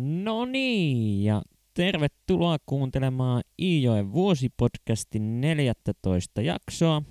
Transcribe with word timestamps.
No 0.00 0.44
niin, 0.44 1.24
ja 1.24 1.42
tervetuloa 1.74 2.56
kuuntelemaan 2.66 3.42
Iijoen 3.58 4.12
vuosipodcastin 4.12 5.40
14 5.40 6.40
jaksoa. 6.40 7.02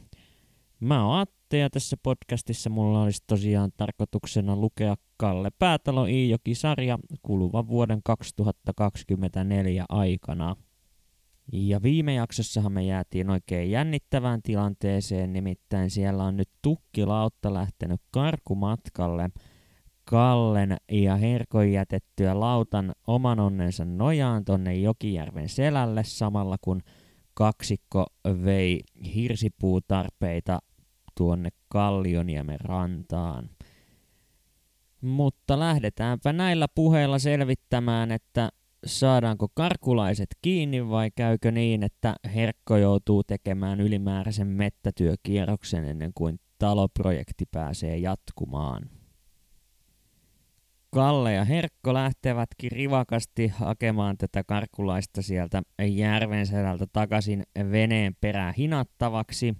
Mä 0.80 1.06
oon 1.06 1.20
Atte 1.20 1.58
ja 1.58 1.70
tässä 1.70 1.98
podcastissa 2.04 2.70
mulla 2.70 3.02
olisi 3.02 3.24
tosiaan 3.28 3.72
tarkoituksena 3.78 4.56
lukea 4.56 4.96
Kalle 5.18 5.50
Päätalo 5.60 6.06
Iijoki-sarja 6.06 7.00
kuluvan 7.22 7.68
vuoden 7.68 8.02
2024 8.04 9.86
aikana. 9.90 10.56
Ja 11.52 11.82
viime 11.82 12.14
jaksossahan 12.14 12.72
me 12.72 12.84
jäätiin 12.84 13.30
oikein 13.30 13.72
jännittävään 13.72 14.42
tilanteeseen, 14.42 15.34
nimittäin 15.34 15.90
siellä 15.90 16.24
on 16.24 16.38
nyt 16.38 16.50
tukkilautta 16.62 17.54
lähtenyt 17.54 18.02
karkumatkalle– 18.12 19.30
Kallen 20.10 20.78
ja 20.92 21.16
Herkon 21.16 21.72
jätettyä 21.72 22.40
lautan 22.40 22.94
oman 23.08 23.40
onnensa 23.40 23.86
nojaan 23.86 24.46
tonne 24.46 24.76
Jokijärven 24.76 25.50
selälle 25.50 26.04
samalla 26.04 26.58
kun 26.62 26.82
kaksikko 27.34 28.06
vei 28.44 28.82
hirsipuutarpeita 29.16 30.60
tuonne 31.18 31.50
Kallioniemen 31.68 32.60
rantaan. 32.60 33.50
Mutta 35.02 35.60
lähdetäänpä 35.60 36.34
näillä 36.34 36.68
puheilla 36.76 37.20
selvittämään, 37.20 38.12
että 38.12 38.50
saadaanko 38.86 39.48
karkulaiset 39.54 40.30
kiinni 40.42 40.90
vai 40.90 41.12
käykö 41.16 41.52
niin, 41.52 41.84
että 41.84 42.16
Herkko 42.36 42.78
joutuu 42.78 43.24
tekemään 43.24 43.82
ylimääräisen 43.82 44.48
mettätyökierroksen 44.48 45.86
ennen 45.86 46.12
kuin 46.16 46.40
taloprojekti 46.60 47.46
pääsee 47.52 47.98
jatkumaan. 47.98 48.97
Kalle 50.98 51.34
ja 51.34 51.46
Herkko 51.46 51.94
lähtevätkin 51.94 52.72
rivakasti 52.72 53.48
hakemaan 53.48 54.18
tätä 54.18 54.44
karkulaista 54.44 55.22
sieltä 55.22 55.62
järven 55.90 56.48
sedältä 56.48 56.86
takaisin 56.94 57.44
veneen 57.72 58.16
perään 58.22 58.54
hinattavaksi. 58.58 59.56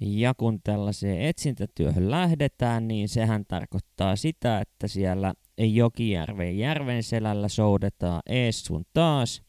Ja 0.00 0.34
kun 0.34 0.58
tällaiseen 0.64 1.22
etsintätyöhön 1.22 2.10
lähdetään, 2.10 2.88
niin 2.88 3.08
sehän 3.08 3.44
tarkoittaa 3.48 4.16
sitä, 4.16 4.60
että 4.60 4.88
siellä 4.88 5.34
Jokijärven 5.58 6.58
järven 6.58 7.02
selällä 7.02 7.48
soudetaan 7.48 8.22
ees 8.26 8.64
sun 8.64 8.84
taas. 8.92 9.42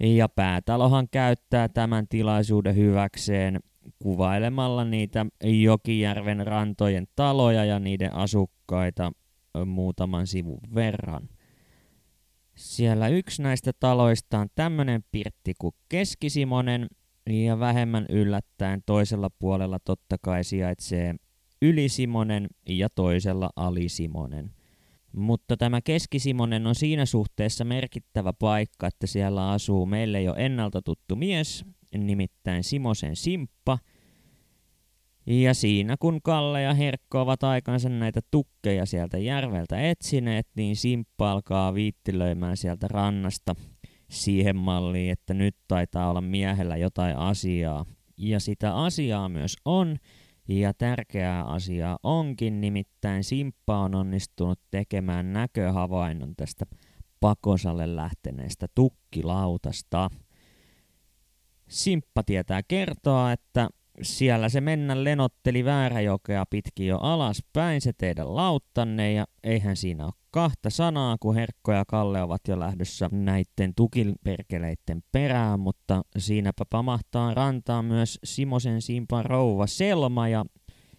Ja 0.00 0.28
päätalohan 0.28 1.08
käyttää 1.10 1.68
tämän 1.68 2.08
tilaisuuden 2.08 2.76
hyväkseen 2.76 3.60
kuvailemalla 4.02 4.84
niitä 4.84 5.26
Jokijärven 5.44 6.46
rantojen 6.46 7.06
taloja 7.16 7.64
ja 7.64 7.78
niiden 7.78 8.14
asukkaita 8.14 9.12
muutaman 9.64 10.26
sivun 10.26 10.60
verran. 10.74 11.28
Siellä 12.54 13.08
yksi 13.08 13.42
näistä 13.42 13.72
taloista 13.80 14.38
on 14.38 14.48
tämmönen 14.54 15.04
pirtti 15.12 15.54
kuin 15.58 15.74
Keskisimonen, 15.88 16.86
ja 17.30 17.58
vähemmän 17.58 18.06
yllättäen 18.08 18.82
toisella 18.86 19.30
puolella 19.30 19.78
totta 19.78 20.16
kai 20.22 20.44
sijaitsee 20.44 21.14
Ylisimonen 21.62 22.46
ja 22.68 22.88
toisella 22.90 23.50
Alisimonen. 23.56 24.50
Mutta 25.12 25.56
tämä 25.56 25.80
Keskisimonen 25.80 26.66
on 26.66 26.74
siinä 26.74 27.06
suhteessa 27.06 27.64
merkittävä 27.64 28.32
paikka, 28.32 28.86
että 28.86 29.06
siellä 29.06 29.50
asuu 29.50 29.86
meille 29.86 30.22
jo 30.22 30.34
ennalta 30.34 30.82
tuttu 30.82 31.16
mies, 31.16 31.64
nimittäin 31.98 32.64
Simosen 32.64 33.16
Simppa– 33.16 33.78
ja 35.26 35.54
siinä 35.54 35.96
kun 36.00 36.22
Kalle 36.22 36.62
ja 36.62 36.74
Herkko 36.74 37.20
ovat 37.20 37.42
aikansa 37.42 37.88
näitä 37.88 38.20
tukkeja 38.30 38.86
sieltä 38.86 39.18
järveltä 39.18 39.90
etsineet, 39.90 40.48
niin 40.56 40.76
Simppa 40.76 41.32
alkaa 41.32 41.74
viittilöimään 41.74 42.56
sieltä 42.56 42.88
rannasta 42.88 43.54
siihen 44.10 44.56
malliin, 44.56 45.12
että 45.12 45.34
nyt 45.34 45.56
taitaa 45.68 46.10
olla 46.10 46.20
miehellä 46.20 46.76
jotain 46.76 47.16
asiaa. 47.16 47.86
Ja 48.16 48.40
sitä 48.40 48.74
asiaa 48.74 49.28
myös 49.28 49.56
on, 49.64 49.96
ja 50.48 50.74
tärkeää 50.74 51.44
asiaa 51.44 51.98
onkin, 52.02 52.60
nimittäin 52.60 53.24
Simppa 53.24 53.78
on 53.78 53.94
onnistunut 53.94 54.60
tekemään 54.70 55.32
näköhavainnon 55.32 56.36
tästä 56.36 56.66
pakosalle 57.20 57.96
lähteneestä 57.96 58.66
tukkilautasta. 58.74 60.10
Simppa 61.68 62.22
tietää 62.22 62.62
kertoa, 62.68 63.32
että 63.32 63.68
siellä 64.02 64.48
se 64.48 64.60
mennä 64.60 65.04
lenotteli 65.04 65.64
Vääräjokea 65.64 66.44
pitkin 66.50 66.86
jo 66.86 66.98
alaspäin. 66.98 67.80
Se 67.80 67.92
teidän 67.92 68.36
lauttanne 68.36 69.12
ja 69.12 69.26
eihän 69.44 69.76
siinä 69.76 70.04
ole 70.04 70.12
kahta 70.30 70.70
sanaa, 70.70 71.16
kun 71.20 71.34
Herkko 71.34 71.72
ja 71.72 71.84
Kalle 71.88 72.22
ovat 72.22 72.40
jo 72.48 72.60
lähdössä 72.60 73.08
näiden 73.12 73.74
tukiperkeleiden 73.76 75.02
perään, 75.12 75.60
mutta 75.60 76.02
siinäpä 76.18 76.64
pamahtaa 76.70 77.34
rantaan 77.34 77.84
myös 77.84 78.18
Simosen 78.24 78.82
simpan 78.82 79.24
rouva 79.24 79.66
Selma 79.66 80.28
ja 80.28 80.44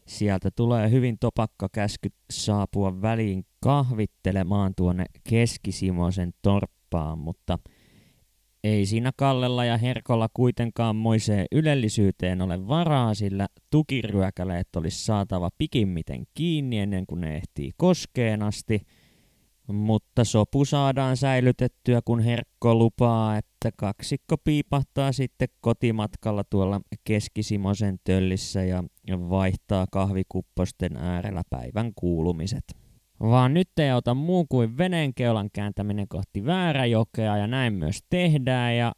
sieltä 0.08 0.52
tulee 0.52 0.92
hyvin 0.92 1.20
topakka 1.20 1.70
käsky 1.72 2.10
saapua 2.32 3.02
väliin 3.02 3.46
kahvittelemaan 3.60 4.74
tuonne 4.78 5.06
Keskisimosen 5.30 6.34
torppaan, 6.42 7.18
mutta– 7.18 7.60
ei 8.68 8.86
siinä 8.86 9.12
Kallella 9.16 9.66
ja 9.66 9.78
Herkolla 9.78 10.30
kuitenkaan 10.34 10.96
moiseen 10.96 11.46
ylellisyyteen 11.52 12.42
ole 12.42 12.68
varaa, 12.68 13.14
sillä 13.14 13.48
tukiryökäleet 13.70 14.76
olisi 14.76 15.06
saatava 15.06 15.50
pikimmiten 15.58 16.24
kiinni 16.34 16.80
ennen 16.80 17.06
kuin 17.06 17.22
ne 17.22 17.36
ehtii 17.36 17.72
koskeen 17.78 18.44
asti. 18.44 18.82
Mutta 19.68 20.24
sopu 20.24 20.66
saadaan 20.66 21.18
säilytettyä, 21.18 22.02
kun 22.06 22.20
Herkko 22.20 22.76
lupaa, 22.76 23.38
että 23.38 23.72
kaksikko 23.78 24.38
piipahtaa 24.38 25.12
sitten 25.12 25.48
kotimatkalla 25.62 26.44
tuolla 26.44 26.82
Keskisimosen 27.04 27.98
töllissä 28.04 28.64
ja 28.64 28.84
vaihtaa 29.30 29.86
kahvikupposten 29.92 30.98
äärellä 30.98 31.42
päivän 31.50 31.92
kuulumiset 31.96 32.87
vaan 33.20 33.54
nyt 33.54 33.70
ei 33.80 33.90
auta 33.90 34.14
muu 34.14 34.46
kuin 34.50 34.78
veneenkeulan 34.78 35.50
kääntäminen 35.54 36.08
kohti 36.08 36.46
Vääräjokea 36.46 37.38
ja 37.38 37.48
näin 37.48 37.74
myös 37.74 38.00
tehdään 38.10 38.78
ja 38.78 38.94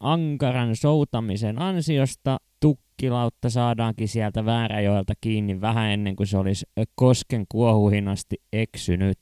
ankaran 0.00 0.76
soutamisen 0.76 1.58
ansiosta 1.58 2.38
tukkilautta 2.60 3.50
saadaankin 3.50 4.08
sieltä 4.08 4.44
Vääräjoelta 4.44 5.12
kiinni 5.20 5.60
vähän 5.60 5.90
ennen 5.90 6.16
kuin 6.16 6.26
se 6.26 6.38
olisi 6.38 6.66
kosken 6.94 7.44
kuohuihin 7.48 8.08
asti 8.08 8.36
eksynyt. 8.52 9.18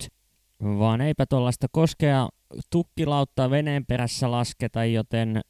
Vaan 0.62 1.00
eipä 1.00 1.26
tuollaista 1.26 1.66
koskea 1.72 2.28
tukkilauttaa 2.70 3.50
veneen 3.50 3.86
perässä 3.86 4.30
lasketa, 4.30 4.84
joten 4.84 5.40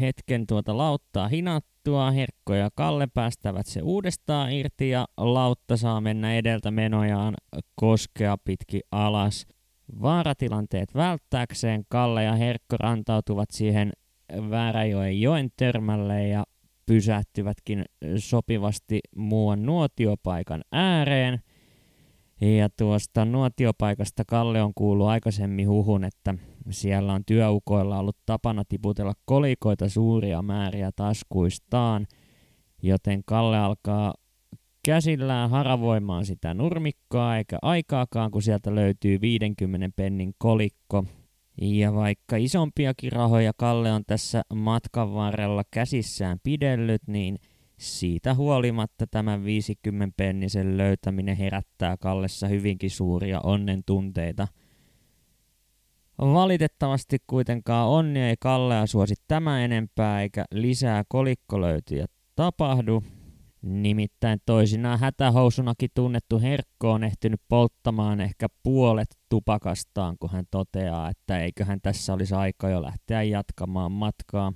hetken 0.00 0.46
tuota 0.46 0.76
lauttaa 0.76 1.28
hinattua, 1.28 2.10
Herkko 2.10 2.54
ja 2.54 2.70
Kalle 2.74 3.06
päästävät 3.14 3.66
se 3.66 3.82
uudestaan 3.82 4.52
irti 4.52 4.90
ja 4.90 5.06
lautta 5.16 5.76
saa 5.76 6.00
mennä 6.00 6.34
edeltä 6.34 6.70
menojaan 6.70 7.34
koskea 7.74 8.36
pitki 8.44 8.80
alas. 8.90 9.46
Vaaratilanteet 10.02 10.94
välttääkseen 10.94 11.84
Kalle 11.88 12.24
ja 12.24 12.34
Herkko 12.34 12.76
rantautuvat 12.80 13.50
siihen 13.50 13.92
Vääräjoen 14.50 15.20
joen 15.20 15.48
törmälle 15.56 16.28
ja 16.28 16.44
pysähtyvätkin 16.86 17.84
sopivasti 18.16 19.00
muuan 19.16 19.62
nuotiopaikan 19.62 20.62
ääreen. 20.72 21.40
Ja 22.40 22.68
tuosta 22.78 23.24
nuotiopaikasta 23.24 24.22
Kalle 24.26 24.62
on 24.62 24.72
kuullut 24.74 25.06
aikaisemmin 25.06 25.68
huhun, 25.68 26.04
että 26.04 26.34
siellä 26.70 27.12
on 27.12 27.24
työukoilla 27.24 27.98
ollut 27.98 28.16
tapana 28.26 28.64
tiputella 28.68 29.14
kolikoita 29.24 29.88
suuria 29.88 30.42
määriä 30.42 30.90
taskuistaan, 30.96 32.06
joten 32.82 33.22
Kalle 33.24 33.58
alkaa 33.58 34.14
käsillään 34.84 35.50
haravoimaan 35.50 36.26
sitä 36.26 36.54
nurmikkoa, 36.54 37.36
eikä 37.36 37.58
aikaakaan, 37.62 38.30
kun 38.30 38.42
sieltä 38.42 38.74
löytyy 38.74 39.20
50 39.20 39.90
pennin 39.96 40.34
kolikko. 40.38 41.04
Ja 41.60 41.94
vaikka 41.94 42.36
isompiakin 42.36 43.12
rahoja 43.12 43.52
Kalle 43.56 43.92
on 43.92 44.02
tässä 44.06 44.42
matkan 44.54 45.14
varrella 45.14 45.62
käsissään 45.70 46.38
pidellyt, 46.42 47.02
niin 47.06 47.38
siitä 47.78 48.34
huolimatta 48.34 49.06
tämän 49.06 49.44
50 49.44 50.14
pennisen 50.16 50.76
löytäminen 50.76 51.36
herättää 51.36 51.96
Kallessa 51.96 52.48
hyvinkin 52.48 52.90
suuria 52.90 53.40
onnen 53.40 53.82
tunteita– 53.86 54.48
Valitettavasti 56.20 57.18
kuitenkaan 57.26 57.88
onni 57.88 58.20
ei 58.20 58.34
Kallea 58.40 58.86
suosi 58.86 59.14
tämä 59.28 59.64
enempää 59.64 60.22
eikä 60.22 60.44
lisää 60.50 61.04
kolikkolöytyjä 61.08 62.06
tapahdu. 62.36 63.02
Nimittäin 63.62 64.38
toisinaan 64.46 64.98
hätähousunakin 64.98 65.90
tunnettu 65.94 66.40
Herkko 66.40 66.92
on 66.92 67.04
ehtinyt 67.04 67.40
polttamaan 67.48 68.20
ehkä 68.20 68.46
puolet 68.62 69.18
tupakastaan, 69.28 70.16
kun 70.20 70.30
hän 70.30 70.44
toteaa, 70.50 71.10
että 71.10 71.38
eiköhän 71.38 71.80
tässä 71.82 72.12
olisi 72.12 72.34
aika 72.34 72.68
jo 72.68 72.82
lähteä 72.82 73.22
jatkamaan 73.22 73.92
matkaa. 73.92 74.52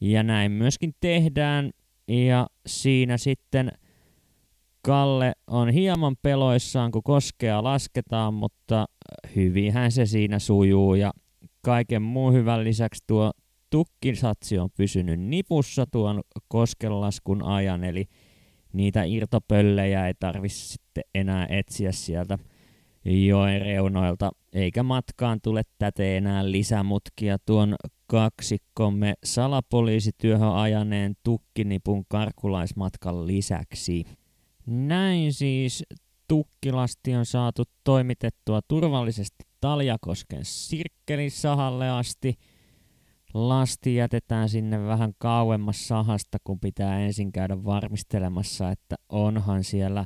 Ja 0.00 0.22
näin 0.22 0.52
myöskin 0.52 0.92
tehdään, 1.00 1.70
ja 2.08 2.46
siinä 2.66 3.18
sitten 3.18 3.72
Kalle 4.82 5.32
on 5.46 5.68
hieman 5.68 6.16
peloissaan, 6.22 6.90
kun 6.90 7.02
koskea 7.02 7.64
lasketaan, 7.64 8.34
mutta 8.34 8.86
hyvinhän 9.36 9.92
se 9.92 10.06
siinä 10.06 10.38
sujuu 10.38 10.94
ja 10.94 11.12
kaiken 11.62 12.02
muun 12.02 12.34
hyvän 12.34 12.64
lisäksi 12.64 13.04
tuo 13.06 13.32
tukkisatsi 13.70 14.58
on 14.58 14.68
pysynyt 14.76 15.20
nipussa 15.20 15.86
tuon 15.86 16.22
koskenlaskun 16.48 17.42
ajan, 17.42 17.84
eli 17.84 18.04
niitä 18.72 19.04
irtopöllejä 19.04 20.06
ei 20.06 20.14
tarvitse 20.20 20.58
sitten 20.58 21.04
enää 21.14 21.46
etsiä 21.50 21.92
sieltä 21.92 22.38
joen 23.04 23.60
reunoilta, 23.60 24.30
eikä 24.52 24.82
matkaan 24.82 25.40
tule 25.42 25.62
täte 25.78 26.16
enää 26.16 26.50
lisämutkia 26.50 27.36
tuon 27.46 27.74
kaksikkomme 28.06 29.14
salapoliisityöhön 29.24 30.52
ajaneen 30.54 31.14
tukkinipun 31.22 32.04
karkulaismatkan 32.08 33.26
lisäksi. 33.26 34.04
Näin 34.66 35.32
siis 35.32 35.84
tukkilasti 36.28 37.14
on 37.14 37.26
saatu 37.26 37.62
toimitettua 37.84 38.60
turvallisesti 38.68 39.44
Taljakosken 39.60 40.44
sirkkelisahalle 40.44 41.90
asti. 41.90 42.34
Lasti 43.34 43.94
jätetään 43.94 44.48
sinne 44.48 44.86
vähän 44.86 45.12
kauemmas 45.18 45.88
sahasta, 45.88 46.38
kun 46.44 46.60
pitää 46.60 47.00
ensin 47.00 47.32
käydä 47.32 47.64
varmistelemassa, 47.64 48.70
että 48.70 48.96
onhan 49.08 49.64
siellä 49.64 50.04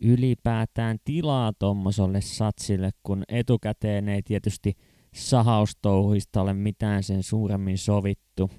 ylipäätään 0.00 0.98
tilaa 1.04 1.52
tuommoiselle 1.58 2.20
satsille, 2.20 2.90
kun 3.02 3.22
etukäteen 3.28 4.08
ei 4.08 4.22
tietysti 4.22 4.72
sahaustouhuista 5.14 6.42
ole 6.42 6.54
mitään 6.54 7.02
sen 7.02 7.22
suuremmin 7.22 7.78
sovittu. 7.78 8.50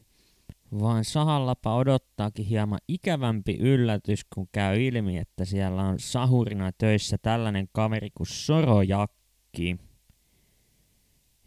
Vaan 0.80 1.06
sahallapa 1.06 1.76
odottaakin 1.76 2.46
hieman 2.46 2.80
ikävämpi 2.88 3.58
yllätys, 3.60 4.26
kun 4.36 4.48
käy 4.52 4.82
ilmi, 4.82 5.18
että 5.18 5.46
siellä 5.46 5.84
on 5.84 6.00
sahurina 6.00 6.72
töissä 6.78 7.18
tällainen 7.22 7.68
kaveri 7.72 8.10
kuin 8.16 8.28
Sorojakki. 8.28 9.78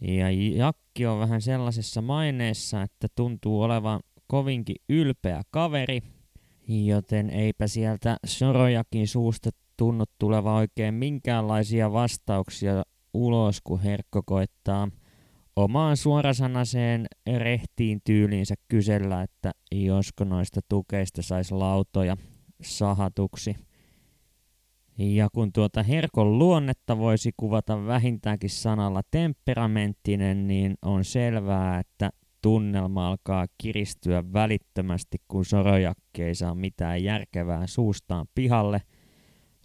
Ja 0.01 0.31
Jakki 0.57 1.07
on 1.07 1.19
vähän 1.21 1.43
sellaisessa 1.43 2.03
maineessa, 2.03 2.83
että 2.83 3.09
tuntuu 3.15 3.63
olevan 3.63 4.01
kovinkin 4.27 4.77
ylpeä 4.89 5.43
kaveri, 5.51 6.03
joten 6.69 7.31
eipä 7.31 7.67
sieltä 7.67 8.17
Sorojakin 8.27 9.09
suusta 9.09 9.51
tunnu 9.77 10.05
tuleva 10.19 10.55
oikein 10.55 10.95
minkäänlaisia 10.95 11.93
vastauksia 11.93 12.83
ulos, 13.15 13.61
kun 13.65 13.81
Herkko 13.81 14.23
koittaa 14.27 14.89
omaan 15.57 15.97
suorasanaiseen 15.97 17.07
rehtiin 17.37 18.01
tyyliinsä 18.05 18.55
kysellä, 18.69 19.23
että 19.23 19.53
josko 19.73 20.25
noista 20.25 20.61
tukeista 20.69 21.23
saisi 21.23 21.55
lautoja 21.55 22.17
sahatuksi. 22.63 23.57
Ja 24.99 25.29
kun 25.33 25.53
tuota 25.53 25.83
Herkon 25.83 26.39
luonnetta 26.39 26.99
voisi 26.99 27.31
kuvata 27.37 27.87
vähintäänkin 27.87 28.51
sanalla 28.51 29.01
temperamenttinen, 29.11 30.47
niin 30.47 30.75
on 30.83 31.05
selvää, 31.05 31.79
että 31.79 32.11
tunnelma 32.43 33.09
alkaa 33.09 33.47
kiristyä 33.59 34.25
välittömästi, 34.33 35.19
kun 35.29 35.45
Sorojakki 35.45 36.23
ei 36.23 36.35
saa 36.35 36.55
mitään 36.55 37.05
järkevää 37.05 37.67
suustaan 37.67 38.27
pihalle, 38.35 38.83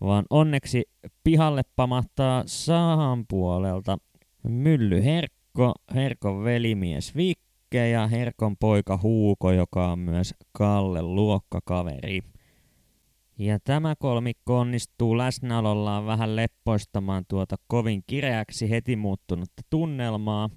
vaan 0.02 0.26
onneksi 0.30 0.84
pihalle 1.24 1.62
pamahtaa 1.76 2.44
Sahan 2.46 3.26
puolelta 3.30 3.98
Mylly 4.44 5.04
Herkko, 5.60 5.74
Herkon 5.96 6.44
velimies 6.44 7.16
Vikke 7.16 7.90
ja 7.90 8.08
Herkon 8.08 8.58
poika 8.58 9.00
Huuko, 9.04 9.52
joka 9.52 9.92
on 9.92 10.00
myös 10.00 10.34
Kalle 10.52 11.02
luokkakaveri. 11.02 12.22
Ja 13.38 13.60
tämä 13.64 13.96
kolmikko 13.96 14.60
onnistuu 14.60 15.18
läsnäolollaan 15.18 16.06
vähän 16.06 16.36
leppoistamaan 16.36 17.24
tuota 17.28 17.56
kovin 17.68 18.04
kireäksi 18.08 18.70
heti 18.70 18.96
muuttunutta 18.96 19.62
tunnelmaa. 19.70 20.50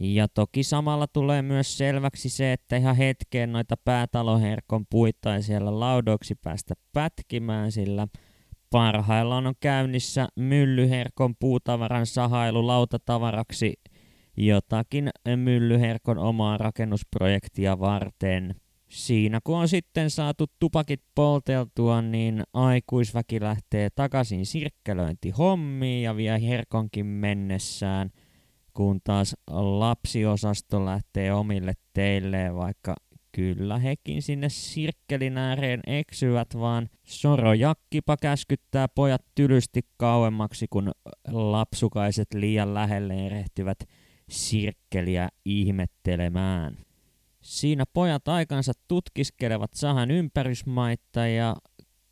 Ja 0.00 0.28
toki 0.28 0.62
samalla 0.62 1.06
tulee 1.06 1.42
myös 1.42 1.78
selväksi 1.78 2.28
se, 2.28 2.52
että 2.52 2.76
ihan 2.76 2.96
hetkeen 2.96 3.52
noita 3.52 3.76
päätaloherkon 3.84 4.86
puita 4.90 5.34
ei 5.34 5.42
siellä 5.42 5.80
laudoiksi 5.80 6.34
päästä 6.34 6.74
pätkimään, 6.92 7.72
sillä 7.72 8.08
parhaillaan 8.70 9.46
on 9.46 9.54
käynnissä 9.60 10.28
myllyherkon 10.36 11.34
puutavaran 11.40 12.06
sahailu 12.06 12.66
lautatavaraksi 12.66 13.74
jotakin 14.36 15.10
myllyherkon 15.36 16.18
omaa 16.18 16.58
rakennusprojektia 16.58 17.78
varten. 17.80 18.54
Siinä 18.88 19.40
kun 19.44 19.58
on 19.58 19.68
sitten 19.68 20.10
saatu 20.10 20.46
tupakit 20.58 21.02
polteltua, 21.14 22.02
niin 22.02 22.42
aikuisväki 22.52 23.40
lähtee 23.40 23.90
takaisin 23.94 24.46
sirkkelöintihommiin 24.46 26.02
ja 26.02 26.16
vie 26.16 26.40
herkonkin 26.48 27.06
mennessään, 27.06 28.10
kun 28.74 29.00
taas 29.04 29.36
lapsiosasto 29.50 30.84
lähtee 30.84 31.32
omille 31.32 31.72
teilleen, 31.92 32.56
vaikka 32.56 32.96
kyllä 33.32 33.78
hekin 33.78 34.22
sinne 34.22 34.48
sirkkelin 34.48 35.38
ääreen 35.38 35.80
eksyvät, 35.86 36.48
vaan 36.58 36.88
Sorojakkipa 37.04 38.16
käskyttää 38.16 38.88
pojat 38.88 39.22
tylysti 39.34 39.80
kauemmaksi, 39.96 40.66
kun 40.70 40.92
lapsukaiset 41.28 42.34
liian 42.34 42.74
lähelle 42.74 43.26
erehtyvät 43.26 43.78
sirkkeliä 44.32 45.28
ihmettelemään. 45.44 46.76
Siinä 47.40 47.84
pojat 47.92 48.28
aikansa 48.28 48.72
tutkiskelevat 48.88 49.74
sahan 49.74 50.10
ympärysmaita 50.10 51.26
ja 51.26 51.56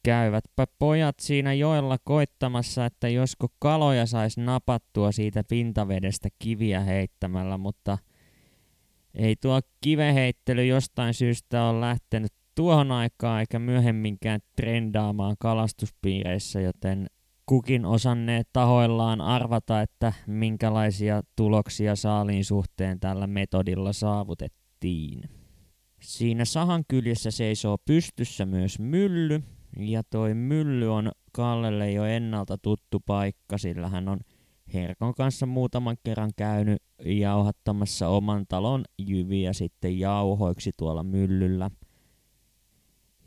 käyvätpä 0.03 0.67
pojat 0.79 1.15
siinä 1.21 1.53
joella 1.53 1.97
koittamassa, 2.05 2.87
että 2.87 3.09
josko 3.09 3.47
kaloja 3.59 4.07
saisi 4.07 4.41
napattua 4.41 5.13
siitä 5.13 5.45
pintavedestä 5.45 6.29
kiviä 6.39 6.81
heittämällä, 6.81 7.59
mutta 7.59 7.99
ei 9.15 9.37
tuo 9.37 9.61
kiveheittely 9.81 10.67
jostain 10.67 11.15
syystä 11.15 11.65
ole 11.65 11.81
lähtenyt 11.81 12.33
tuohon 12.55 12.93
aikaan 12.93 13.41
eikä 13.41 13.59
myöhemminkään 13.59 14.41
trendaamaan 14.57 15.37
kalastuspiireissä, 15.39 16.61
joten 16.61 17.07
kukin 17.51 17.87
osanneet 17.87 18.49
tahoillaan 18.53 19.21
arvata, 19.21 19.83
että 19.83 20.13
minkälaisia 20.27 21.23
tuloksia 21.37 21.97
saaliin 21.97 22.45
suhteen 22.45 23.01
tällä 23.01 23.27
metodilla 23.27 23.93
saavutettiin. 23.93 25.23
Siinä 26.03 26.45
sahan 26.45 26.85
kyljessä 26.89 27.31
seisoo 27.31 27.77
pystyssä 27.87 28.47
myös 28.47 28.79
mylly, 28.79 29.43
ja 29.79 30.03
toi 30.11 30.35
mylly 30.35 30.95
on 30.95 31.11
Kallelle 31.33 31.93
jo 31.93 32.05
ennalta 32.05 32.59
tuttu 32.59 33.01
paikka, 33.07 33.59
sillä 33.59 33.89
hän 33.89 34.09
on 34.09 34.19
Herkon 34.75 35.15
kanssa 35.15 35.47
muutaman 35.47 35.97
kerran 36.05 36.31
käynyt 36.37 36.83
jauhattamassa 37.05 38.09
oman 38.09 38.45
talon 38.49 38.85
jyviä 38.99 39.53
sitten 39.53 39.99
jauhoiksi 39.99 40.71
tuolla 40.77 41.03
myllyllä. 41.03 41.71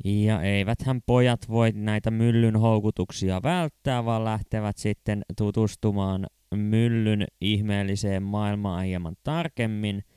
Ja 0.03 0.41
eiväthän 0.41 1.01
pojat 1.05 1.49
voi 1.49 1.71
näitä 1.75 2.11
myllyn 2.11 2.55
houkutuksia 2.55 3.43
välttää, 3.43 4.05
vaan 4.05 4.25
lähtevät 4.25 4.77
sitten 4.77 5.21
tutustumaan 5.37 6.27
myllyn 6.55 7.25
ihmeelliseen 7.41 8.23
maailmaan 8.23 8.85
hieman 8.85 9.15
tarkemmin– 9.23 10.03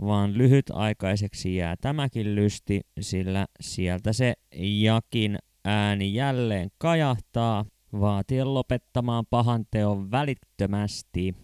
vaan 0.00 0.38
lyhytaikaiseksi 0.38 1.56
jää 1.56 1.76
tämäkin 1.80 2.34
lysti, 2.34 2.80
sillä 3.00 3.46
sieltä 3.60 4.12
se 4.12 4.34
jakin 4.80 5.38
ääni 5.64 6.14
jälleen 6.14 6.70
kajahtaa, 6.78 7.64
vaatien 8.00 8.54
lopettamaan 8.54 9.24
pahan 9.30 9.64
teon 9.70 10.10
välittömästi. 10.10 11.34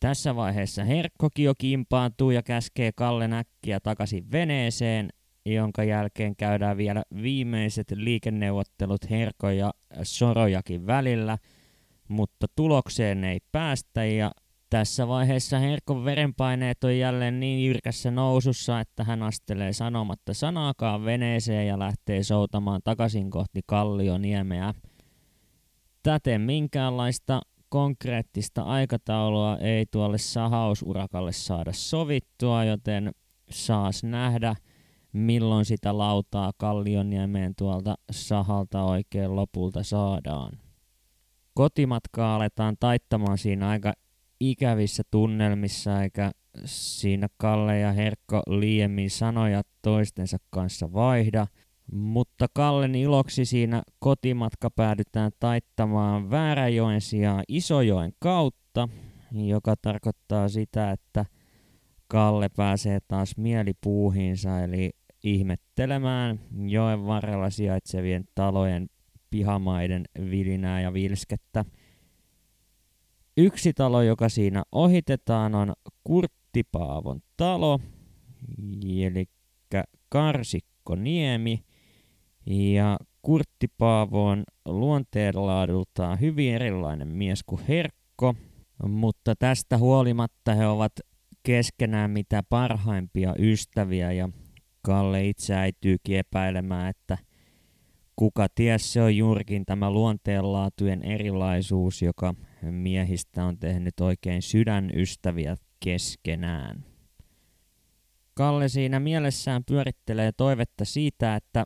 Tässä 0.00 0.36
vaiheessa 0.36 0.84
Herkkokin 0.84 1.44
jo 1.44 1.54
kimpaantuu 1.58 2.30
ja 2.30 2.42
käskee 2.42 2.92
Kalle 2.92 3.28
näkkiä 3.28 3.80
takaisin 3.80 4.32
veneeseen, 4.32 5.10
jonka 5.46 5.84
jälkeen 5.84 6.36
käydään 6.36 6.76
vielä 6.76 7.02
viimeiset 7.22 7.86
liikenneuvottelut 7.94 9.10
Herko 9.10 9.50
ja 9.50 9.70
Sorojakin 10.02 10.86
välillä, 10.86 11.38
mutta 12.08 12.46
tulokseen 12.56 13.24
ei 13.24 13.38
päästä 13.52 14.04
ja 14.04 14.30
tässä 14.70 15.08
vaiheessa 15.08 15.58
Herkon 15.58 16.04
verenpaineet 16.04 16.84
on 16.84 16.98
jälleen 16.98 17.40
niin 17.40 17.66
jyrkässä 17.66 18.10
nousussa, 18.10 18.80
että 18.80 19.04
hän 19.04 19.22
astelee 19.22 19.72
sanomatta 19.72 20.34
sanaakaan 20.34 21.04
veneeseen 21.04 21.66
ja 21.66 21.78
lähtee 21.78 22.22
soutamaan 22.22 22.80
takaisin 22.84 23.30
kohti 23.30 23.60
Kallioniemeä. 23.66 24.74
Täten 26.02 26.40
minkäänlaista 26.40 27.40
konkreettista 27.68 28.62
aikataulua 28.62 29.58
ei 29.58 29.86
tuolle 29.90 30.18
sahausurakalle 30.18 31.32
saada 31.32 31.72
sovittua, 31.72 32.64
joten 32.64 33.12
saas 33.50 34.04
nähdä, 34.04 34.54
milloin 35.12 35.64
sitä 35.64 35.98
lautaa 35.98 36.52
Kallioniemeen 36.56 37.54
tuolta 37.58 37.94
sahalta 38.10 38.84
oikein 38.84 39.36
lopulta 39.36 39.82
saadaan. 39.82 40.58
Kotimatkaa 41.54 42.36
aletaan 42.36 42.76
taittamaan 42.80 43.38
siinä 43.38 43.68
aika 43.68 43.92
ikävissä 44.40 45.02
tunnelmissa 45.10 46.02
eikä 46.02 46.30
siinä 46.64 47.28
Kalle 47.36 47.78
ja 47.78 47.92
Herkko 47.92 48.42
liiemmin 48.46 49.10
sanoja 49.10 49.62
toistensa 49.82 50.36
kanssa 50.50 50.92
vaihda. 50.92 51.46
Mutta 51.92 52.46
Kallen 52.54 52.94
iloksi 52.94 53.44
siinä 53.44 53.82
kotimatka 53.98 54.70
päädytään 54.70 55.32
taittamaan 55.40 56.30
Vääräjoen 56.30 57.00
sijaan 57.00 57.44
Isojoen 57.48 58.12
kautta 58.18 58.88
joka 59.32 59.74
tarkoittaa 59.82 60.48
sitä, 60.48 60.90
että 60.90 61.24
Kalle 62.08 62.48
pääsee 62.56 62.98
taas 63.08 63.36
mielipuuhinsa, 63.36 64.60
eli 64.60 64.90
ihmettelemään 65.22 66.40
joen 66.66 67.06
varrella 67.06 67.50
sijaitsevien 67.50 68.24
talojen 68.34 68.86
pihamaiden 69.30 70.04
vilinää 70.30 70.80
ja 70.80 70.92
vilskettä. 70.92 71.64
Yksi 73.36 73.72
talo, 73.72 74.02
joka 74.02 74.28
siinä 74.28 74.62
ohitetaan, 74.72 75.54
on 75.54 75.72
Kurttipaavon 76.04 77.20
talo, 77.36 77.80
eli 78.96 79.24
Karsikkoniemi. 80.08 81.64
Ja 82.46 82.98
Kurttipaavo 83.22 84.26
on 84.26 84.44
luonteenlaadultaan 84.64 86.20
hyvin 86.20 86.54
erilainen 86.54 87.08
mies 87.08 87.42
kuin 87.46 87.62
Herkko, 87.68 88.34
mutta 88.88 89.34
tästä 89.38 89.78
huolimatta 89.78 90.54
he 90.54 90.66
ovat 90.66 90.92
keskenään 91.42 92.10
mitä 92.10 92.42
parhaimpia 92.48 93.34
ystäviä 93.38 94.12
ja 94.12 94.28
Kalle 94.82 95.26
itse 95.28 95.54
äityykin 95.54 96.18
epäilemään, 96.18 96.88
että 96.90 97.18
kuka 98.16 98.46
ties 98.54 98.92
se 98.92 99.02
on 99.02 99.16
juurikin 99.16 99.64
tämä 99.66 99.90
luonteenlaatujen 99.90 101.02
erilaisuus, 101.02 102.02
joka 102.02 102.34
miehistä 102.62 103.44
on 103.44 103.58
tehnyt 103.58 104.00
oikein 104.00 104.42
sydänystäviä 104.42 105.56
keskenään. 105.80 106.84
Kalle 108.34 108.68
siinä 108.68 109.00
mielessään 109.00 109.64
pyörittelee 109.64 110.32
toivetta 110.32 110.84
siitä, 110.84 111.36
että 111.36 111.64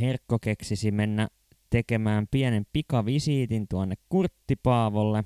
Herkko 0.00 0.38
keksisi 0.38 0.90
mennä 0.90 1.28
tekemään 1.70 2.26
pienen 2.30 2.66
pikavisiitin 2.72 3.68
tuonne 3.68 3.94
Kurttipaavolle, 4.08 5.24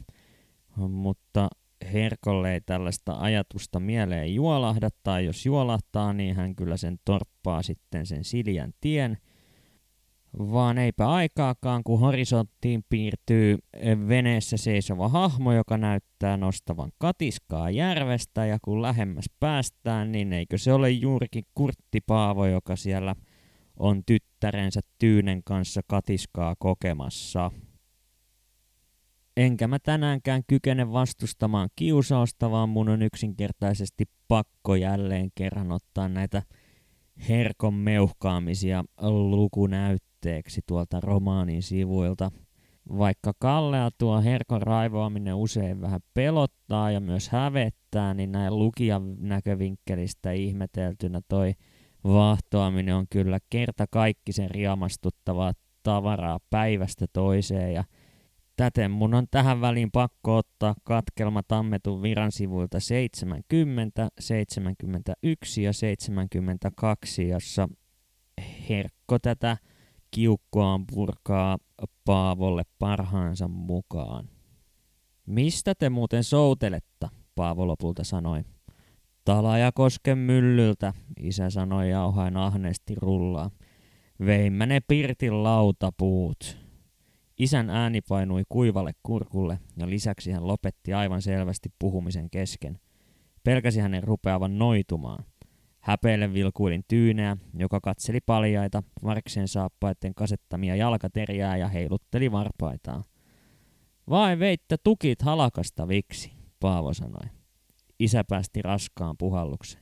mutta 0.88 1.48
Herkolle 1.92 2.52
ei 2.52 2.60
tällaista 2.60 3.16
ajatusta 3.18 3.80
mieleen 3.80 4.34
juolahda, 4.34 4.88
tai 5.02 5.24
jos 5.24 5.46
juolahtaa, 5.46 6.12
niin 6.12 6.36
hän 6.36 6.56
kyllä 6.56 6.76
sen 6.76 6.96
torppaa 7.04 7.62
sitten 7.62 8.06
sen 8.06 8.24
Siljän 8.24 8.72
tien. 8.80 9.18
Vaan 10.38 10.78
eipä 10.78 11.08
aikaakaan, 11.08 11.82
kun 11.84 12.00
horisonttiin 12.00 12.84
piirtyy 12.88 13.58
veneessä 14.08 14.56
seisova 14.56 15.08
hahmo, 15.08 15.52
joka 15.52 15.78
näyttää 15.78 16.36
nostavan 16.36 16.92
katiskaa 16.98 17.70
järvestä, 17.70 18.46
ja 18.46 18.58
kun 18.62 18.82
lähemmäs 18.82 19.24
päästään, 19.40 20.12
niin 20.12 20.32
eikö 20.32 20.58
se 20.58 20.72
ole 20.72 20.90
juurikin 20.90 21.44
Kurtti 21.54 22.00
Paavo, 22.06 22.46
joka 22.46 22.76
siellä 22.76 23.14
on 23.78 24.02
tyttärensä 24.06 24.80
Tyynen 24.98 25.42
kanssa 25.44 25.80
katiskaa 25.86 26.54
kokemassa. 26.58 27.50
Enkä 29.36 29.68
mä 29.68 29.78
tänäänkään 29.78 30.42
kykene 30.46 30.92
vastustamaan 30.92 31.68
kiusausta, 31.76 32.50
vaan 32.50 32.68
mun 32.68 32.88
on 32.88 33.02
yksinkertaisesti 33.02 34.04
pakko 34.28 34.74
jälleen 34.74 35.30
kerran 35.34 35.72
ottaa 35.72 36.08
näitä 36.08 36.42
herkon 37.28 37.74
meuhkaamisia 37.74 38.84
lukunäytteeksi 39.02 40.60
tuolta 40.66 41.00
romaanin 41.00 41.62
sivuilta. 41.62 42.30
Vaikka 42.98 43.32
Kallea 43.38 43.90
tuo 43.98 44.22
herkon 44.22 44.62
raivoaminen 44.62 45.34
usein 45.34 45.80
vähän 45.80 46.00
pelottaa 46.14 46.90
ja 46.90 47.00
myös 47.00 47.28
hävettää, 47.28 48.14
niin 48.14 48.32
näin 48.32 48.58
lukijan 48.58 49.16
näkövinkkelistä 49.18 50.32
ihmeteltynä 50.32 51.20
toi 51.28 51.52
vahtoaminen 52.04 52.94
on 52.94 53.06
kyllä 53.10 53.38
kerta 53.50 53.86
kaikki 53.90 54.32
sen 54.32 54.50
riamastuttavaa 54.50 55.52
tavaraa 55.82 56.38
päivästä 56.50 57.06
toiseen 57.12 57.74
ja– 57.74 57.84
Täten 58.56 58.90
mun 58.90 59.14
on 59.14 59.26
tähän 59.30 59.60
väliin 59.60 59.90
pakko 59.90 60.36
ottaa 60.36 60.74
katkelma 60.84 61.42
Tammetun 61.42 62.02
viran 62.02 62.32
sivuilta 62.32 62.80
70, 62.80 64.08
71 64.20 65.62
ja 65.62 65.72
72, 65.72 67.28
jossa 67.28 67.68
Herkko 68.68 69.18
tätä 69.18 69.56
kiukkoaan 70.10 70.86
purkaa 70.86 71.58
Paavolle 72.04 72.62
parhaansa 72.78 73.48
mukaan. 73.48 74.28
Mistä 75.26 75.74
te 75.74 75.90
muuten 75.90 76.24
souteletta, 76.24 77.08
Paavo 77.34 77.66
lopulta 77.66 78.04
sanoi. 78.04 78.44
Talajakosken 79.24 80.18
myllyltä, 80.18 80.94
isä 81.20 81.50
sanoi 81.50 81.90
jauhain 81.90 82.36
ahneesti 82.36 82.94
rullaa. 82.94 83.50
Veimmä 84.26 84.66
ne 84.66 84.80
pirtin 84.88 85.42
lautapuut. 85.42 86.65
Isän 87.38 87.70
ääni 87.70 88.00
painui 88.00 88.42
kuivalle 88.48 88.92
kurkulle 89.02 89.58
ja 89.76 89.90
lisäksi 89.90 90.30
hän 90.30 90.46
lopetti 90.46 90.92
aivan 90.92 91.22
selvästi 91.22 91.68
puhumisen 91.78 92.30
kesken. 92.30 92.78
Pelkäsi 93.44 93.80
hänen 93.80 94.02
rupeavan 94.02 94.58
noitumaan. 94.58 95.24
Häpeille 95.80 96.32
vilkuilin 96.32 96.84
tyyneä, 96.88 97.36
joka 97.58 97.80
katseli 97.80 98.20
paljaita, 98.20 98.82
varkseen 99.04 99.48
saappaiden 99.48 100.14
kasettamia 100.14 100.76
jalkateriää 100.76 101.56
ja 101.56 101.68
heilutteli 101.68 102.32
varpaitaan. 102.32 103.04
Vai 104.10 104.38
veittä 104.38 104.76
tukit 104.84 105.22
halakasta 105.22 105.88
viksi, 105.88 106.32
Paavo 106.60 106.94
sanoi. 106.94 107.30
Isä 107.98 108.24
päästi 108.24 108.62
raskaan 108.62 109.16
puhalluksen. 109.18 109.80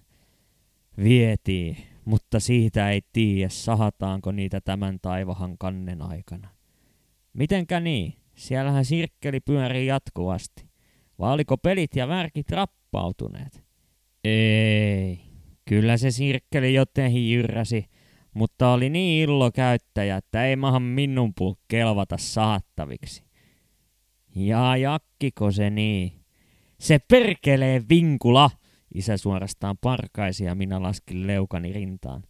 Vietiin, 1.02 1.76
mutta 2.04 2.40
siitä 2.40 2.90
ei 2.90 3.02
tiedä, 3.12 3.48
sahataanko 3.48 4.32
niitä 4.32 4.60
tämän 4.60 4.98
taivahan 5.02 5.58
kannen 5.58 6.02
aikana. 6.02 6.53
Mitenkä 7.34 7.80
niin? 7.80 8.14
Siellähän 8.34 8.84
sirkkeli 8.84 9.40
pyörii 9.40 9.86
jatkuvasti. 9.86 10.64
Vai 11.18 11.32
oliko 11.32 11.56
pelit 11.56 11.96
ja 11.96 12.08
värkit 12.08 12.50
rappautuneet? 12.50 13.64
Ei. 14.24 15.20
Kyllä 15.64 15.96
se 15.96 16.10
sirkkeli 16.10 16.74
jotenkin 16.74 17.32
jyrräsi, 17.32 17.84
mutta 18.34 18.72
oli 18.72 18.90
niin 18.90 19.22
illo 19.22 19.50
käyttäjä, 19.50 20.16
että 20.16 20.46
ei 20.46 20.56
mahan 20.56 20.82
minun 20.82 21.32
puu 21.38 21.58
kelvata 21.68 22.16
saattaviksi. 22.18 23.24
Ja 24.36 24.76
jakkiko 24.76 25.50
se 25.50 25.70
niin? 25.70 26.12
Se 26.80 26.98
perkelee 26.98 27.82
vinkula! 27.88 28.50
Isä 28.94 29.16
suorastaan 29.16 29.76
parkaisi 29.80 30.44
ja 30.44 30.54
minä 30.54 30.82
laskin 30.82 31.26
leukani 31.26 31.72
rintaan 31.72 32.22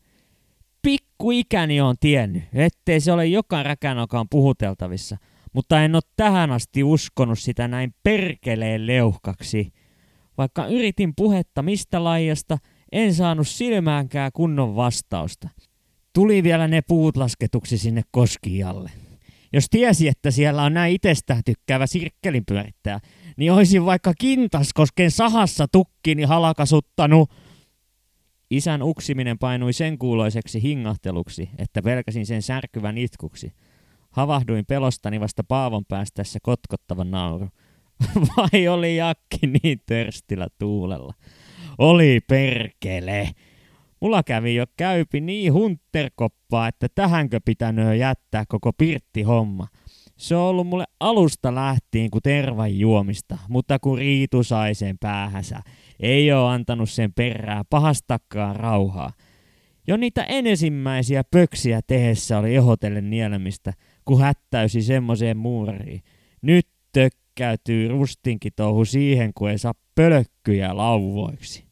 ikäni 1.33 1.81
on 1.81 1.97
tiennyt, 2.00 2.43
ettei 2.53 3.00
se 3.00 3.12
ole 3.12 3.26
joka 3.26 3.62
räkänokaan 3.62 4.26
puhuteltavissa, 4.31 5.17
mutta 5.53 5.83
en 5.83 5.95
ole 5.95 6.03
tähän 6.17 6.53
asti 6.53 6.85
uskonut 6.85 7.38
sitä 7.38 7.69
näin 7.69 7.95
perkeleen 8.03 8.87
leuhkaksi. 8.87 9.73
Vaikka 10.38 10.67
yritin 10.67 11.12
puhetta 11.17 11.62
mistä 11.62 12.05
lajasta, 12.05 12.59
en 12.93 13.14
saanut 13.14 13.49
silmäänkään 13.49 14.31
kunnon 14.35 14.76
vastausta. 14.76 15.49
Tuli 16.12 16.43
vielä 16.43 16.69
ne 16.69 16.83
puut 16.88 17.17
lasketuksi 17.17 17.79
sinne 17.79 18.03
koskijalle. 18.11 18.91
Jos 19.53 19.67
tiesi, 19.71 20.09
että 20.09 20.31
siellä 20.31 20.62
on 20.62 20.75
näin 20.75 20.95
itsestään 20.95 21.43
tykkäävä 21.45 21.87
sirkkelinpyörittäjä, 21.87 23.00
niin 23.37 23.53
olisin 23.53 23.85
vaikka 23.85 24.14
Kintaskosken 24.19 25.11
sahassa 25.11 25.67
tukkini 25.73 26.23
halakasuttanut– 26.23 27.31
Isän 28.56 28.82
uksiminen 28.82 29.38
painui 29.38 29.73
sen 29.73 29.99
kuuloiseksi 29.99 30.62
hingahteluksi, 30.62 31.50
että 31.58 31.82
pelkäsin 31.82 32.26
sen 32.26 32.42
särkyvän 32.42 32.99
itkuksi. 32.99 33.52
Havahduin 34.11 34.66
pelostani 34.66 35.20
vasta 35.20 35.44
paavon 35.44 35.84
päästäessä 35.84 36.38
kotkottavan 36.42 37.11
nauru. 37.11 37.49
Vai 38.37 38.68
oli 38.68 38.96
jakki 38.96 39.46
niin 39.46 39.80
törstillä 39.87 40.46
tuulella? 40.58 41.14
Oli 41.78 42.20
perkele! 42.28 43.30
Mulla 44.00 44.23
kävi 44.23 44.54
jo 44.54 44.64
käypi 44.76 45.20
niin 45.20 45.52
hunterkoppaa, 45.52 46.68
että 46.68 46.88
tähänkö 46.94 47.40
pitänyt 47.44 47.99
jättää 47.99 48.44
koko 48.49 48.73
pirtti 48.73 49.23
homma. 49.23 49.68
Se 50.16 50.37
on 50.37 50.42
ollut 50.42 50.66
mulle 50.66 50.85
alusta 51.00 51.54
lähtien 51.54 52.11
kuin 52.11 52.23
tervan 52.23 52.78
juomista, 52.78 53.38
mutta 53.49 53.78
kun 53.78 53.99
Riitu 53.99 54.42
sai 54.42 54.75
sen 54.75 54.99
päähänsä, 54.99 55.61
ei 56.00 56.33
ole 56.33 56.50
antanut 56.50 56.90
sen 56.90 57.12
perää 57.12 57.62
pahastakaan 57.71 58.56
rauhaa. 58.56 59.12
Jo 59.87 59.97
niitä 59.97 60.23
ensimmäisiä 60.25 61.25
pöksiä 61.25 61.80
tehessä 61.87 62.38
oli 62.38 62.54
ehotellen 62.54 63.11
nielemistä, 63.11 63.73
kun 64.04 64.21
hättäysi 64.21 64.83
semmoiseen 64.83 65.37
muuriin. 65.37 66.02
Nyt 66.42 66.68
tökkäytyy 66.92 67.88
rustinkin 67.88 68.52
touhu 68.56 68.85
siihen, 68.85 69.35
kun 69.35 69.50
ei 69.50 69.59
saa 69.59 69.75
pölkkyjä 69.94 70.76
lauvoiksi. 70.76 71.64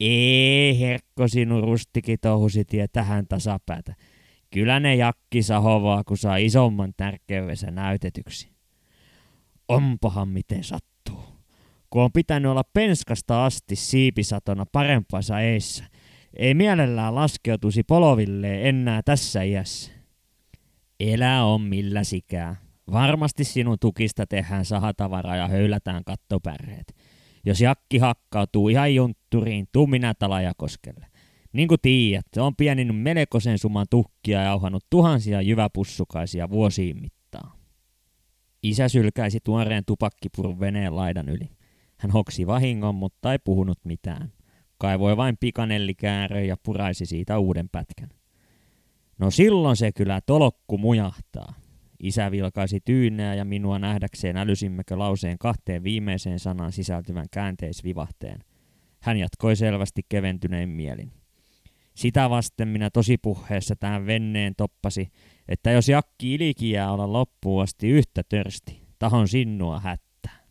Ei, 0.00 0.80
herkko 0.80 1.28
sinun 1.28 1.64
rustikin 1.64 2.18
touhusi 2.20 2.64
tie 2.64 2.88
tähän 2.88 3.26
tasapäätä. 3.26 3.94
Kyllä 4.54 4.80
ne 4.80 4.94
jakki 4.94 5.42
sahovaa, 5.42 6.04
kun 6.04 6.18
saa 6.18 6.36
isomman 6.36 6.92
tärkeydensä 6.96 7.70
näytetyksi. 7.70 8.52
Onpahan 9.68 10.28
miten 10.28 10.64
sattuu. 10.64 11.24
Kun 11.90 12.02
on 12.02 12.12
pitänyt 12.12 12.50
olla 12.50 12.62
penskasta 12.72 13.44
asti 13.44 13.76
siipisatona 13.76 14.66
parempansa 14.72 15.40
eissä, 15.40 15.84
ei 16.36 16.54
mielellään 16.54 17.14
laskeutuisi 17.14 17.82
poloville 17.82 18.68
enää 18.68 19.02
tässä 19.02 19.42
iässä. 19.42 19.92
Elä 21.00 21.44
on 21.44 21.60
millä 21.60 22.04
sikää, 22.04 22.56
Varmasti 22.92 23.44
sinun 23.44 23.76
tukista 23.80 24.26
tehdään 24.26 24.64
sahatavaraa 24.64 25.36
ja 25.36 25.48
höylätään 25.48 26.04
kattopärheet. 26.04 26.96
Jos 27.46 27.60
jakki 27.60 27.98
hakkautuu 27.98 28.68
ihan 28.68 28.94
juntturiin, 28.94 29.66
tuu 29.72 29.86
minä 29.86 30.14
Talajakoskelle. 30.18 31.06
Niin 31.54 31.68
kuin 31.68 31.80
tiedät, 31.82 32.26
on 32.36 32.56
pieninnyt 32.56 33.02
melkoisen 33.02 33.58
suman 33.58 33.86
tukkia 33.90 34.38
ja 34.38 34.44
jauhannut 34.44 34.86
tuhansia 34.90 35.42
jyväpussukaisia 35.42 36.50
vuosiin 36.50 37.00
mittaan. 37.00 37.58
Isä 38.62 38.88
sylkäisi 38.88 39.38
tuoreen 39.44 39.84
tupakkipurun 39.86 40.60
veneen 40.60 40.96
laidan 40.96 41.28
yli. 41.28 41.48
Hän 41.98 42.10
hoksi 42.10 42.46
vahingon, 42.46 42.94
mutta 42.94 43.32
ei 43.32 43.38
puhunut 43.38 43.78
mitään. 43.84 44.32
Kaivoi 44.78 45.16
vain 45.16 45.36
pikanellikäärön 45.40 46.46
ja 46.46 46.56
puraisi 46.62 47.06
siitä 47.06 47.38
uuden 47.38 47.68
pätkän. 47.68 48.08
No 49.18 49.30
silloin 49.30 49.76
se 49.76 49.92
kyllä 49.92 50.20
tolokku 50.20 50.78
mujahtaa. 50.78 51.54
Isä 52.00 52.30
vilkaisi 52.30 52.80
tyynää 52.84 53.34
ja 53.34 53.44
minua 53.44 53.78
nähdäkseen 53.78 54.36
älysimmekö 54.36 54.98
lauseen 54.98 55.38
kahteen 55.38 55.82
viimeiseen 55.82 56.38
sanaan 56.38 56.72
sisältyvän 56.72 57.26
käänteisvivahteen. 57.30 58.40
Hän 59.02 59.16
jatkoi 59.16 59.56
selvästi 59.56 60.02
keventynein 60.08 60.68
mielin. 60.68 61.23
Sitä 61.94 62.30
vasten 62.30 62.68
minä 62.68 62.90
tosi 62.90 63.18
puheessa 63.18 63.76
tähän 63.76 64.06
venneen 64.06 64.54
toppasi, 64.56 65.08
että 65.48 65.70
jos 65.70 65.88
jakki 65.88 66.34
ilikiää 66.34 66.92
olla 66.92 67.12
loppuun 67.12 67.62
asti 67.62 67.88
yhtä 67.88 68.22
törsti, 68.28 68.82
tahon 68.98 69.28
sinua 69.28 69.80
hättää. 69.80 70.44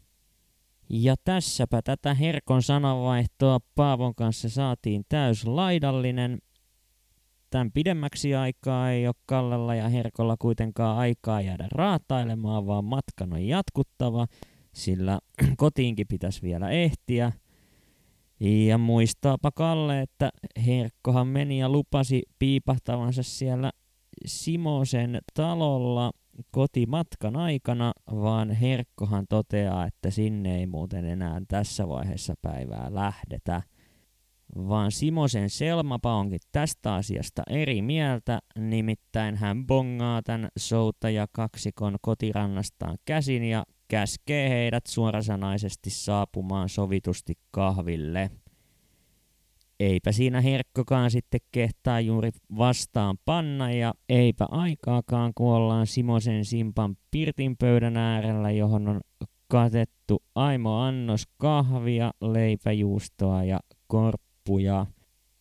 Ja 0.89 1.15
tässäpä 1.23 1.81
tätä 1.81 2.13
Herkon 2.13 2.63
sananvaihtoa 2.63 3.59
Paavon 3.75 4.15
kanssa 4.15 4.49
saatiin 4.49 5.03
täyslaidallinen. 5.09 6.39
Tämän 7.49 7.71
pidemmäksi 7.71 8.35
aikaa 8.35 8.91
ei 8.91 9.07
ole 9.07 9.15
Kallella 9.25 9.75
ja 9.75 9.89
Herkolla 9.89 10.35
kuitenkaan 10.39 10.97
aikaa 10.97 11.41
jäädä 11.41 11.67
raatailemaan, 11.71 12.67
vaan 12.67 12.85
matkan 12.85 13.33
on 13.33 13.47
jatkuttava, 13.47 14.27
sillä 14.73 15.19
kotiinkin 15.57 16.07
pitäisi 16.07 16.41
vielä 16.41 16.69
ehtiä– 16.69 17.31
ja 18.43 18.77
muistaapa 18.77 19.51
Kalle, 19.51 20.01
että 20.01 20.29
Herkkohan 20.65 21.27
meni 21.27 21.59
ja 21.59 21.69
lupasi 21.69 22.23
piipahtavansa 22.39 23.23
siellä 23.23 23.71
Simosen 24.25 25.19
talolla 25.33 26.11
kotimatkan 26.51 27.35
aikana, 27.35 27.93
vaan 28.11 28.51
Herkkohan 28.51 29.25
toteaa, 29.29 29.85
että 29.85 30.09
sinne 30.09 30.57
ei 30.57 30.67
muuten 30.67 31.05
enää 31.05 31.41
tässä 31.47 31.87
vaiheessa 31.87 32.33
päivää 32.41 32.87
lähdetä. 32.93 33.61
Vaan 34.55 34.91
Simosen 34.91 35.49
Selmapa 35.49 36.15
onkin 36.15 36.39
tästä 36.51 36.93
asiasta 36.93 37.43
eri 37.49 37.81
mieltä, 37.81 38.39
nimittäin 38.59 39.35
hän 39.35 39.67
bongaa 39.67 40.21
tämän 40.21 40.49
soutaja 40.57 41.27
kaksikon 41.31 41.97
kotirannastaan 42.01 42.97
käsin 43.05 43.43
ja 43.43 43.63
käskee 43.93 44.49
heidät 44.49 44.85
suorasanaisesti 44.87 45.89
saapumaan 45.89 46.69
sovitusti 46.69 47.33
kahville. 47.51 48.31
Eipä 49.79 50.11
siinä 50.11 50.41
herkkokaan 50.41 51.11
sitten 51.11 51.39
kehtaa 51.51 51.99
juuri 51.99 52.31
vastaan 52.57 53.17
panna 53.25 53.71
ja 53.71 53.93
eipä 54.09 54.45
aikaakaan 54.51 55.31
kun 55.35 55.53
ollaan 55.53 55.87
Simosen 55.87 56.45
Simpan 56.45 56.97
pirtin 57.11 57.55
pöydän 57.57 57.97
äärellä, 57.97 58.51
johon 58.51 58.87
on 58.87 59.01
katettu 59.47 60.23
aimo 60.35 60.79
annos 60.79 61.23
kahvia, 61.37 62.11
leipäjuustoa 62.21 63.43
ja 63.43 63.59
korppuja. 63.87 64.85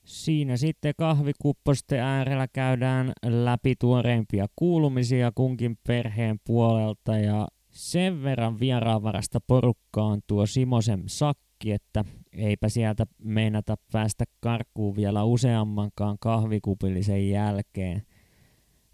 Siinä 0.04 0.56
sitten 0.56 0.94
kahvikupposten 0.99 2.00
äärellä 2.00 2.49
käydään 2.52 3.12
läpi 3.26 3.75
tuoreimpia 3.78 4.47
kuulumisia 4.56 5.32
kunkin 5.35 5.78
perheen 5.87 6.40
puolelta 6.47 7.18
ja 7.18 7.49
sen 7.73 8.23
verran 8.23 8.61
vieraanvarasta 8.61 9.41
porukkaa 9.47 10.05
on 10.05 10.21
tuo 10.26 10.47
Simosen 10.47 11.02
sakki, 11.07 11.73
että 11.73 12.05
eipä 12.33 12.69
sieltä 12.69 13.07
meinata 13.25 13.76
päästä 13.93 14.25
karkuun 14.41 14.97
vielä 14.97 15.25
useammankaan 15.25 16.16
kahvikupillisen 16.20 17.31
jälkeen. 17.31 18.03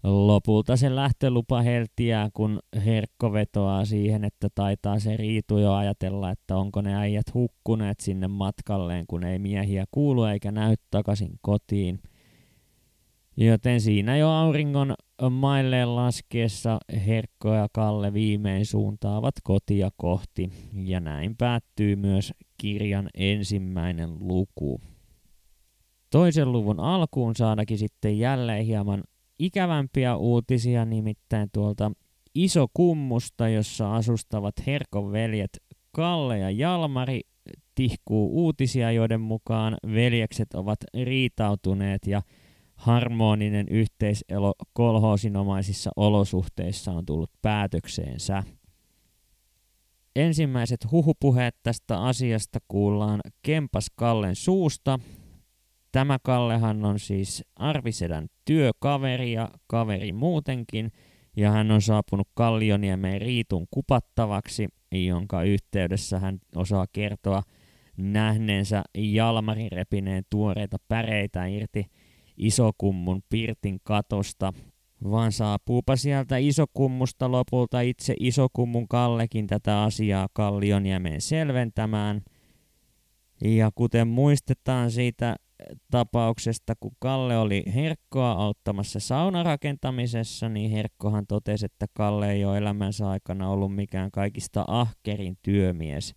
Lopulta 0.03 0.77
se 0.77 0.95
lähtölupa 0.95 1.61
heltiää, 1.61 2.29
kun 2.33 2.59
Herkko 2.85 3.33
vetoaa 3.33 3.85
siihen, 3.85 4.23
että 4.23 4.47
taitaa 4.55 4.99
se 4.99 5.17
Riitu 5.17 5.57
jo 5.57 5.73
ajatella, 5.73 6.31
että 6.31 6.57
onko 6.57 6.81
ne 6.81 6.95
äijät 6.95 7.33
hukkuneet 7.33 7.99
sinne 7.99 8.27
matkalleen, 8.27 9.07
kun 9.07 9.23
ei 9.23 9.39
miehiä 9.39 9.85
kuulu 9.91 10.23
eikä 10.23 10.51
näy 10.51 10.75
takaisin 10.91 11.31
kotiin– 11.41 11.99
Joten 13.41 13.81
siinä 13.81 14.17
jo 14.17 14.29
auringon 14.29 14.93
mailleen 15.29 15.95
laskiessa 15.95 16.79
Herkko 17.05 17.53
ja 17.53 17.67
Kalle 17.73 18.13
viimein 18.13 18.65
suuntaavat 18.65 19.35
kotia 19.43 19.89
kohti, 19.97 20.49
ja 20.73 20.99
näin 20.99 21.35
päättyy 21.37 21.95
myös 21.95 22.33
kirjan 22.57 23.09
ensimmäinen 23.13 24.09
luku. 24.19 24.81
Toisen 26.09 26.51
luvun 26.51 26.79
alkuun 26.79 27.35
saadakin 27.35 27.77
sitten 27.77 28.19
jälleen 28.19 28.65
hieman 28.65 29.03
ikävämpiä 29.39 30.15
uutisia, 30.15 30.85
nimittäin 30.85 31.49
tuolta 31.53 31.91
Iso 32.35 32.67
Kummusta, 32.73 33.49
jossa 33.49 33.95
asustavat 33.95 34.55
Herkon 34.67 35.11
veljet 35.11 35.57
Kalle 35.91 36.39
ja 36.39 36.51
Jalmari 36.51 37.21
tihkuu 37.75 38.43
uutisia, 38.43 38.91
joiden 38.91 39.21
mukaan 39.21 39.77
veljekset 39.93 40.53
ovat 40.53 40.79
riitautuneet 41.03 42.07
ja 42.07 42.21
harmoninen 42.79 43.67
yhteiselo 43.69 44.53
kolhoosinomaisissa 44.73 45.91
olosuhteissa 45.95 46.91
on 46.91 47.05
tullut 47.05 47.31
päätökseensä. 47.41 48.43
Ensimmäiset 50.15 50.91
huhupuheet 50.91 51.55
tästä 51.63 52.01
asiasta 52.01 52.59
kuullaan 52.67 53.21
Kempas 53.41 53.85
Kallen 53.95 54.35
suusta. 54.35 54.99
Tämä 55.91 56.17
Kallehan 56.23 56.85
on 56.85 56.99
siis 56.99 57.43
Arvisedän 57.55 58.27
työkaveri 58.45 59.31
ja 59.31 59.49
kaveri 59.67 60.13
muutenkin, 60.13 60.91
ja 61.37 61.51
hän 61.51 61.71
on 61.71 61.81
saapunut 61.81 62.27
Kallioniemeen 62.33 63.21
Riitun 63.21 63.67
kupattavaksi, 63.71 64.67
jonka 64.91 65.43
yhteydessä 65.43 66.19
hän 66.19 66.39
osaa 66.55 66.85
kertoa 66.93 67.43
nähneensä 67.97 68.83
Jalmarin 68.97 69.71
repineen 69.71 70.23
tuoreita 70.29 70.77
päreitä 70.87 71.45
irti– 71.45 71.85
isokummun 72.39 73.21
pirtin 73.29 73.79
katosta, 73.83 74.53
vaan 75.03 75.31
saapuupa 75.31 75.95
sieltä 75.95 76.37
isokummusta 76.37 77.31
lopulta 77.31 77.81
itse 77.81 78.13
isokummun 78.19 78.87
Kallekin 78.87 79.47
tätä 79.47 79.83
asiaa 79.83 80.27
Kallioniemen 80.33 81.21
selventämään. 81.21 82.21
Ja 83.43 83.71
kuten 83.75 84.07
muistetaan 84.07 84.91
siitä 84.91 85.35
tapauksesta, 85.91 86.73
kun 86.79 86.91
Kalle 86.99 87.37
oli 87.37 87.63
Herkkoa 87.75 88.31
auttamassa 88.31 88.99
saunarakentamisessa, 88.99 90.49
niin 90.49 90.71
Herkkohan 90.71 91.27
totesi, 91.27 91.65
että 91.65 91.85
Kalle 91.93 92.31
ei 92.31 92.45
ole 92.45 92.57
elämänsä 92.57 93.09
aikana 93.09 93.49
ollut 93.49 93.75
mikään 93.75 94.11
kaikista 94.11 94.65
ahkerin 94.67 95.37
työmies. 95.41 96.15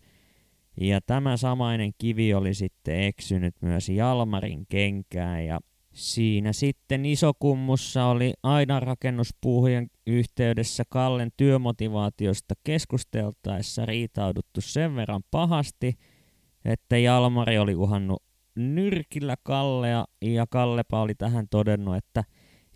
Ja 0.81 1.01
tämä 1.01 1.37
samainen 1.37 1.93
kivi 1.99 2.35
oli 2.35 2.55
sitten 2.55 3.03
eksynyt 3.03 3.55
myös 3.61 3.89
Jalmarin 3.89 4.67
kenkään 4.69 5.47
ja 5.47 5.61
Siinä 5.93 6.53
sitten 6.53 7.05
isokummussa 7.07 8.05
oli 8.07 8.33
aina 8.43 8.81
rakennuspuuhien 8.81 9.91
yhteydessä 10.07 10.83
Kallen 10.89 11.31
työmotivaatiosta 11.37 12.55
keskusteltaessa 12.65 13.87
riitauduttu 13.87 14.61
sen 14.61 14.97
verran 14.97 15.23
pahasti, 15.31 15.95
että 16.65 16.99
Jalmari 16.99 17.59
oli 17.59 17.75
uhannut 17.75 18.23
nyrkillä 18.55 19.37
Kallea 19.43 20.05
ja 20.23 20.47
Kallepa 20.51 21.03
oli 21.03 21.15
tähän 21.15 21.47
todennut, 21.51 21.97
että 21.97 22.25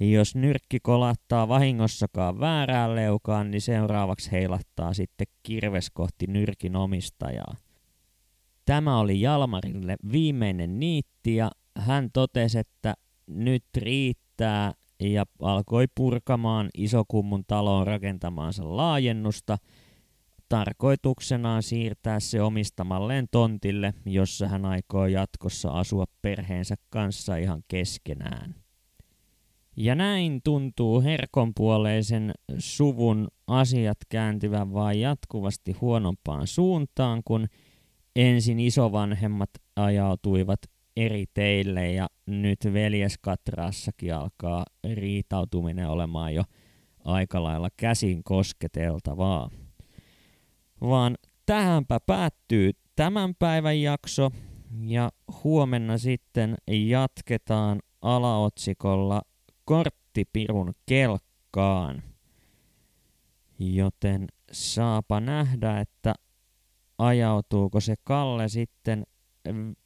jos 0.01 0.35
nyrkki 0.35 0.81
kolahtaa 0.81 1.49
vahingossakaan 1.49 2.41
väärään 2.41 2.95
leukaan, 2.95 3.51
niin 3.51 3.61
seuraavaksi 3.61 4.33
heilahtaa 4.33 4.95
sitten 4.95 5.27
kirves 5.43 5.91
kohti 5.91 6.27
nyrkin 6.27 6.77
omistajaa. 6.77 7.57
Tämä 8.65 8.99
oli 8.99 9.21
Jalmarille 9.21 9.97
viimeinen 10.13 10.81
niitti 10.81 11.37
ja 11.37 11.51
hän 11.79 12.11
totesi, 12.13 12.59
että 12.59 12.95
nyt 13.27 13.65
riittää 13.77 14.73
ja 15.01 15.25
alkoi 15.41 15.87
purkamaan 15.95 16.69
isokummun 16.79 17.45
taloon 17.47 17.87
rakentamaansa 17.87 18.77
laajennusta 18.77 19.59
tarkoituksenaan 20.49 21.63
siirtää 21.63 22.21
se 22.21 22.43
omistamalleen 22.43 23.27
tontille, 23.31 23.95
jossa 24.05 24.49
hän 24.49 24.65
aikoo 24.65 25.07
jatkossa 25.07 25.71
asua 25.71 26.05
perheensä 26.23 26.75
kanssa 26.91 27.37
ihan 27.37 27.63
keskenään. 27.69 28.55
Ja 29.77 29.95
näin 29.95 30.41
tuntuu 30.45 31.03
herkonpuoleisen 31.03 32.33
suvun 32.59 33.29
asiat 33.47 33.99
kääntyvän 34.09 34.73
vain 34.73 35.01
jatkuvasti 35.01 35.73
huonompaan 35.73 36.47
suuntaan, 36.47 37.23
kun 37.25 37.47
ensin 38.17 38.61
isovanhemmat 38.61 39.51
ajautuivat 39.77 40.61
eri 40.97 41.25
teille 41.35 41.93
ja 41.93 42.09
nyt 42.27 42.59
veljeskatraassakin 42.73 44.15
alkaa 44.15 44.65
riitautuminen 44.95 45.89
olemaan 45.89 46.35
jo 46.35 46.43
aika 47.05 47.43
lailla 47.43 47.69
käsin 47.77 48.25
kosketeltavaa. 48.25 49.51
Vaan 50.81 51.15
tähänpä 51.47 52.01
päättyy 52.07 52.71
tämän 52.97 53.35
päivän 53.35 53.81
jakso 53.81 54.31
ja 54.81 55.11
huomenna 55.45 55.99
sitten 55.99 56.55
jatketaan 56.71 57.81
alaotsikolla 58.03 59.23
Korttipirun 59.65 60.73
kelkkaan. 60.87 62.03
Joten 63.59 64.27
saapa 64.53 65.21
nähdä, 65.21 65.81
että 65.81 66.15
ajautuuko 66.99 67.81
se 67.81 67.95
Kalle 68.05 68.49
sitten 68.49 69.07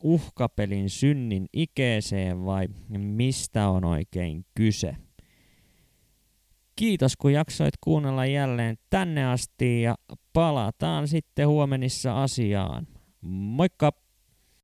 uhkapelin 0.02 0.90
synnin 0.90 1.46
ikeeseen 1.52 2.44
vai 2.44 2.68
mistä 2.88 3.68
on 3.68 3.84
oikein 3.84 4.44
kyse. 4.54 4.96
Kiitos 6.76 7.16
kun 7.16 7.32
jaksoit 7.32 7.74
kuunnella 7.80 8.26
jälleen 8.26 8.78
tänne 8.90 9.26
asti 9.26 9.82
ja 9.82 9.94
palataan 10.32 11.08
sitten 11.08 11.48
huomenissa 11.48 12.22
asiaan. 12.22 12.86
Moikka! 13.20 14.09